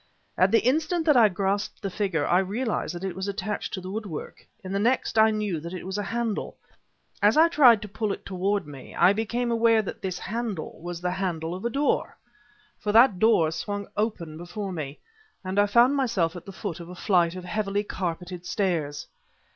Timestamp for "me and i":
14.71-15.67